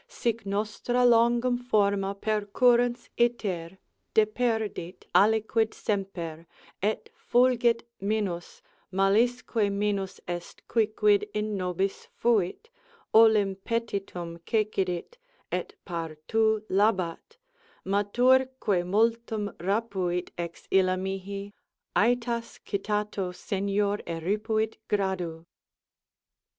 Sic 0.07 0.47
nostra 0.47 1.05
longum 1.05 1.59
forma 1.59 2.15
percurrens 2.15 3.07
iter, 3.19 3.77
Deperdit 4.15 5.05
aliquid 5.13 5.75
semper, 5.75 6.47
et 6.81 7.11
fulget 7.13 7.83
minus, 8.01 8.63
Malisque 8.91 9.71
minus 9.71 10.19
est 10.27 10.67
quiquid 10.67 11.29
in 11.35 11.55
nobis 11.55 12.07
fuit, 12.15 12.71
Olim 13.13 13.55
petitum 13.63 14.39
cecidit, 14.39 15.17
et 15.51 15.75
partu 15.85 16.63
labat, 16.67 17.37
Maturque 17.85 18.83
multum 18.83 19.55
rapuit 19.59 20.31
ex 20.35 20.67
illa 20.71 20.97
mihi, 20.97 21.53
Aetas 21.95 22.59
citato 22.65 23.31
senior 23.35 23.99
eripuit 24.07 24.77
gradu. 24.89 25.45